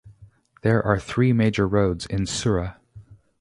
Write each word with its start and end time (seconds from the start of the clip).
There 0.63 0.83
are 0.83 0.99
three 0.99 1.31
major 1.31 1.67
roads 1.67 2.07
in 2.07 2.21
Surra. 2.23 2.77